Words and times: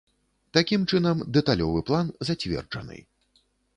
Такім 0.57 0.87
чынам, 0.93 1.21
дэталёвы 1.37 1.79
план 1.91 2.09
зацверджаны. 2.31 2.97